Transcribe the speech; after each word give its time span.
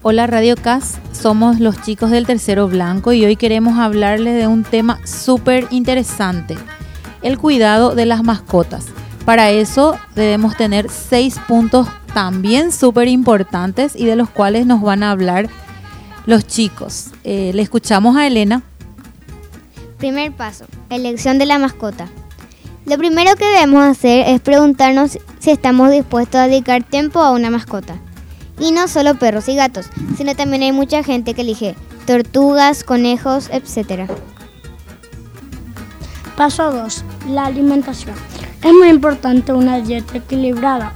Hola 0.00 0.28
Radio 0.28 0.54
CAS, 0.54 1.00
somos 1.10 1.58
los 1.58 1.82
chicos 1.82 2.12
del 2.12 2.24
Tercero 2.24 2.68
Blanco 2.68 3.12
y 3.12 3.24
hoy 3.24 3.34
queremos 3.34 3.78
hablarles 3.78 4.36
de 4.36 4.46
un 4.46 4.62
tema 4.62 5.04
súper 5.04 5.66
interesante, 5.70 6.56
el 7.20 7.36
cuidado 7.36 7.96
de 7.96 8.06
las 8.06 8.22
mascotas. 8.22 8.86
Para 9.24 9.50
eso 9.50 9.98
debemos 10.14 10.56
tener 10.56 10.88
seis 10.88 11.40
puntos 11.48 11.88
también 12.14 12.70
súper 12.70 13.08
importantes 13.08 13.96
y 13.96 14.04
de 14.04 14.14
los 14.14 14.30
cuales 14.30 14.66
nos 14.66 14.82
van 14.82 15.02
a 15.02 15.10
hablar 15.10 15.48
los 16.26 16.46
chicos. 16.46 17.10
Eh, 17.24 17.50
le 17.52 17.62
escuchamos 17.62 18.16
a 18.16 18.28
Elena. 18.28 18.62
Primer 19.98 20.30
paso, 20.30 20.66
elección 20.90 21.38
de 21.38 21.46
la 21.46 21.58
mascota. 21.58 22.06
Lo 22.86 22.98
primero 22.98 23.34
que 23.34 23.46
debemos 23.46 23.84
hacer 23.84 24.28
es 24.28 24.40
preguntarnos 24.40 25.18
si 25.40 25.50
estamos 25.50 25.90
dispuestos 25.90 26.40
a 26.40 26.46
dedicar 26.46 26.84
tiempo 26.84 27.18
a 27.18 27.32
una 27.32 27.50
mascota. 27.50 27.96
Y 28.60 28.72
no 28.72 28.88
solo 28.88 29.14
perros 29.16 29.48
y 29.48 29.56
gatos, 29.56 29.86
sino 30.16 30.34
también 30.34 30.62
hay 30.62 30.72
mucha 30.72 31.02
gente 31.02 31.34
que 31.34 31.42
elige 31.42 31.76
tortugas, 32.06 32.84
conejos, 32.84 33.50
etc. 33.52 34.10
Paso 36.36 36.72
2. 36.72 37.04
La 37.30 37.46
alimentación. 37.46 38.14
Es 38.62 38.72
muy 38.72 38.88
importante 38.88 39.52
una 39.52 39.78
dieta 39.80 40.18
equilibrada 40.18 40.92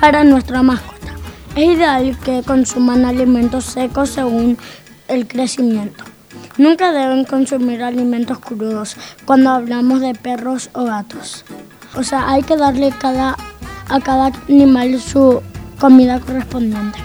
para 0.00 0.24
nuestra 0.24 0.62
mascota. 0.62 1.12
Es 1.54 1.76
ideal 1.76 2.16
que 2.24 2.42
consuman 2.42 3.04
alimentos 3.04 3.64
secos 3.64 4.10
según 4.10 4.56
el 5.08 5.26
crecimiento. 5.26 6.04
Nunca 6.56 6.92
deben 6.92 7.24
consumir 7.24 7.82
alimentos 7.82 8.38
crudos 8.38 8.96
cuando 9.24 9.50
hablamos 9.50 10.00
de 10.00 10.14
perros 10.14 10.70
o 10.72 10.84
gatos. 10.84 11.44
O 11.94 12.02
sea, 12.02 12.30
hay 12.30 12.42
que 12.42 12.56
darle 12.56 12.92
cada, 12.98 13.36
a 13.88 14.00
cada 14.00 14.32
animal 14.48 15.00
su 15.00 15.42
comida 15.78 16.20
correspondiente. 16.20 16.98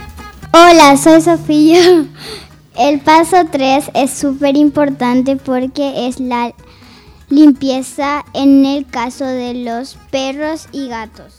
Hola, 0.52 0.96
soy 0.96 1.20
Sofía. 1.20 2.06
El 2.76 3.00
paso 3.00 3.36
3 3.50 3.92
es 3.94 4.10
súper 4.10 4.56
importante 4.56 5.36
porque 5.36 6.08
es 6.08 6.18
la 6.18 6.52
limpieza 7.28 8.24
en 8.32 8.66
el 8.66 8.84
caso 8.84 9.24
de 9.24 9.54
los 9.54 9.96
perros 10.10 10.66
y 10.72 10.88
gatos. 10.88 11.36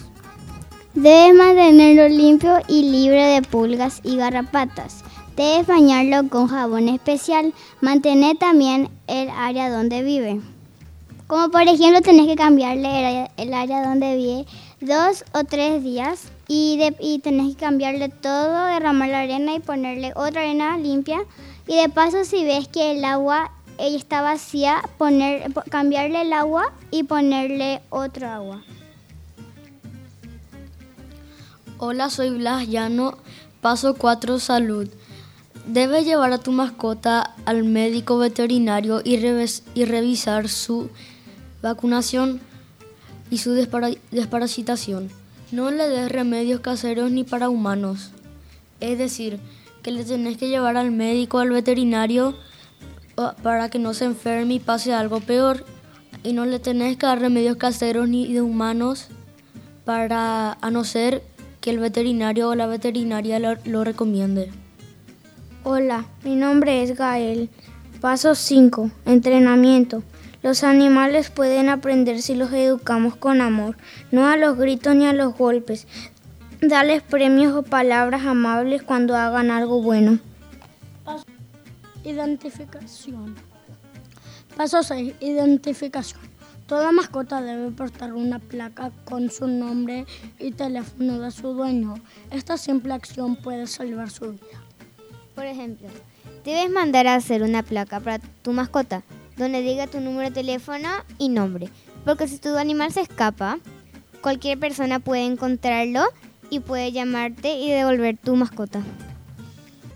Debes 0.93 1.35
mantenerlo 1.35 2.07
limpio 2.07 2.59
y 2.69 2.89
libre 2.89 3.21
de 3.25 3.41
pulgas 3.41 3.99
y 4.03 4.15
garrapatas. 4.15 5.03
Debes 5.35 5.67
bañarlo 5.67 6.29
con 6.29 6.47
jabón 6.47 6.87
especial. 6.87 7.53
Mantener 7.81 8.37
también 8.37 8.89
el 9.07 9.29
área 9.29 9.69
donde 9.69 10.03
vive. 10.03 10.39
Como 11.27 11.49
por 11.49 11.63
ejemplo 11.63 12.01
tenés 12.01 12.27
que 12.27 12.35
cambiarle 12.35 13.29
el 13.35 13.53
área 13.53 13.85
donde 13.85 14.15
vive 14.15 14.45
dos 14.81 15.25
o 15.33 15.43
tres 15.43 15.83
días 15.83 16.29
y, 16.47 16.79
y 16.99 17.19
tenés 17.19 17.55
que 17.55 17.61
cambiarle 17.61 18.09
todo, 18.09 18.67
derramar 18.67 19.09
la 19.09 19.21
arena 19.21 19.55
y 19.55 19.59
ponerle 19.59 20.13
otra 20.15 20.41
arena 20.41 20.77
limpia. 20.77 21.19
Y 21.67 21.75
de 21.75 21.89
paso 21.89 22.23
si 22.25 22.43
ves 22.43 22.67
que 22.67 22.91
el 22.91 23.03
agua 23.05 23.51
ella 23.77 23.97
está 23.97 24.21
vacía, 24.21 24.81
poner, 24.97 25.51
cambiarle 25.69 26.21
el 26.21 26.33
agua 26.33 26.71
y 26.91 27.03
ponerle 27.03 27.81
otro 27.89 28.29
agua. 28.29 28.63
Hola, 31.77 32.09
soy 32.09 32.29
Blas 32.29 32.67
Llano, 32.67 33.17
paso 33.61 33.95
4 33.95 34.39
salud. 34.39 34.87
Debes 35.67 36.05
llevar 36.05 36.31
a 36.31 36.37
tu 36.37 36.51
mascota 36.51 37.35
al 37.45 37.63
médico 37.63 38.17
veterinario 38.17 39.01
y, 39.03 39.15
y 39.15 39.85
revisar 39.85 40.47
su 40.47 40.89
vacunación 41.61 42.39
y 43.35 43.37
su 43.37 43.51
desparasitación. 43.51 45.09
No 45.51 45.69
le 45.69 45.89
des 45.89 46.09
remedios 46.09 46.61
caseros 46.61 47.11
ni 47.11 47.25
para 47.25 47.49
humanos. 47.49 48.11
Es 48.79 48.97
decir, 48.97 49.39
que 49.83 49.91
le 49.91 50.05
tenés 50.05 50.37
que 50.37 50.47
llevar 50.47 50.77
al 50.77 50.91
médico, 50.91 51.39
al 51.39 51.49
veterinario, 51.49 52.33
para 53.43 53.69
que 53.69 53.77
no 53.77 53.93
se 53.93 54.05
enferme 54.05 54.53
y 54.53 54.59
pase 54.61 54.93
algo 54.93 55.19
peor. 55.19 55.65
Y 56.23 56.31
no 56.31 56.45
le 56.45 56.59
tenés 56.59 56.95
que 56.95 57.07
dar 57.07 57.19
remedios 57.19 57.57
caseros 57.57 58.07
ni 58.07 58.31
de 58.31 58.41
humanos 58.41 59.09
para, 59.83 60.53
a 60.53 60.71
no 60.71 60.85
ser 60.85 61.21
que 61.59 61.71
el 61.71 61.79
veterinario 61.79 62.47
o 62.47 62.55
la 62.55 62.67
veterinaria 62.67 63.37
lo, 63.39 63.57
lo 63.65 63.83
recomiende. 63.83 64.49
Hola, 65.65 66.05
mi 66.23 66.37
nombre 66.37 66.83
es 66.83 66.97
Gael. 66.97 67.49
Paso 67.99 68.33
5. 68.33 68.91
Entrenamiento. 69.05 70.03
Los 70.45 70.63
animales 70.63 71.31
pueden 71.31 71.69
aprender 71.69 72.21
si 72.21 72.35
los 72.35 72.53
educamos 72.53 73.15
con 73.15 73.41
amor, 73.41 73.77
no 74.11 74.27
a 74.27 74.37
los 74.37 74.55
gritos 74.55 74.95
ni 74.95 75.07
a 75.07 75.11
los 75.11 75.35
golpes. 75.35 75.87
Dales 76.61 77.01
premios 77.01 77.55
o 77.55 77.63
palabras 77.63 78.27
amables 78.27 78.83
cuando 78.83 79.15
hagan 79.15 79.49
algo 79.49 79.81
bueno. 79.81 80.19
Identificación. 82.03 83.33
Paso 84.55 84.83
6. 84.83 85.15
Identificación. 85.19 86.21
Toda 86.67 86.91
mascota 86.91 87.41
debe 87.41 87.71
portar 87.71 88.13
una 88.13 88.37
placa 88.37 88.91
con 89.03 89.31
su 89.31 89.47
nombre 89.47 90.05
y 90.37 90.51
teléfono 90.51 91.21
de 91.21 91.31
su 91.31 91.53
dueño. 91.53 91.95
Esta 92.29 92.57
simple 92.57 92.93
acción 92.93 93.35
puede 93.35 93.65
salvar 93.65 94.11
su 94.11 94.33
vida. 94.33 94.61
Por 95.33 95.45
ejemplo, 95.45 95.87
debes 96.43 96.69
mandar 96.69 97.07
a 97.07 97.15
hacer 97.15 97.41
una 97.41 97.63
placa 97.63 97.99
para 97.99 98.19
tu 98.19 98.51
mascota 98.51 99.01
donde 99.37 99.61
diga 99.61 99.87
tu 99.87 99.99
número 99.99 100.29
de 100.29 100.35
teléfono 100.35 100.89
y 101.17 101.29
nombre. 101.29 101.69
Porque 102.03 102.27
si 102.27 102.37
tu 102.37 102.55
animal 102.57 102.91
se 102.91 103.01
escapa, 103.01 103.59
cualquier 104.21 104.59
persona 104.59 104.99
puede 104.99 105.25
encontrarlo 105.25 106.03
y 106.49 106.59
puede 106.59 106.91
llamarte 106.91 107.55
y 107.57 107.71
devolver 107.71 108.17
tu 108.17 108.35
mascota. 108.35 108.81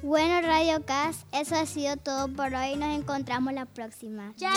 Bueno, 0.01 0.41
Radio 0.41 0.83
Cas, 0.85 1.25
eso 1.33 1.55
ha 1.55 1.66
sido 1.66 1.97
todo 1.97 2.29
por 2.29 2.53
hoy. 2.53 2.75
Nos 2.77 2.97
encontramos 2.97 3.53
la 3.53 3.66
próxima. 3.66 4.33
¡Chao! 4.38 4.53